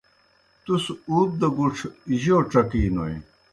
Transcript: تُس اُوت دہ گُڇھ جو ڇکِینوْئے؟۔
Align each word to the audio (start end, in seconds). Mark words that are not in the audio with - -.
تُس 0.63 0.85
اُوت 1.09 1.29
دہ 1.39 1.47
گُڇھ 1.57 1.79
جو 2.21 2.37
ڇکِینوْئے؟۔ 2.51 3.15